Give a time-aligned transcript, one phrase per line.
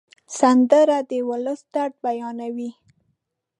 [0.37, 2.69] سندره د ولس درد بیانوي